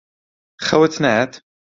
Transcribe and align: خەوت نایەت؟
خەوت 0.65 0.93
نایەت؟ 1.03 1.31